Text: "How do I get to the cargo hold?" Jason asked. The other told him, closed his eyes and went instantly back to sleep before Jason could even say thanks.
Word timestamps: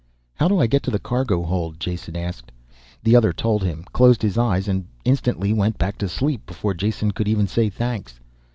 "How 0.33 0.47
do 0.47 0.59
I 0.59 0.65
get 0.65 0.81
to 0.81 0.89
the 0.89 0.97
cargo 0.97 1.43
hold?" 1.43 1.79
Jason 1.79 2.17
asked. 2.17 2.51
The 3.03 3.15
other 3.15 3.31
told 3.31 3.61
him, 3.63 3.85
closed 3.93 4.23
his 4.23 4.35
eyes 4.35 4.67
and 4.67 4.77
went 4.79 4.87
instantly 5.05 5.53
back 5.73 5.99
to 5.99 6.09
sleep 6.09 6.43
before 6.47 6.73
Jason 6.73 7.11
could 7.11 7.27
even 7.27 7.45
say 7.45 7.69
thanks. 7.69 8.19